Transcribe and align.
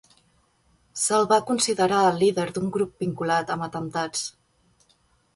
Se'l 1.01 1.25
va 1.31 1.37
considerar 1.49 1.99
el 2.05 2.17
líder 2.23 2.45
d'un 2.55 2.71
grup 2.77 2.95
vinculat 3.05 3.53
amb 3.57 3.67
atemptats. 3.67 4.23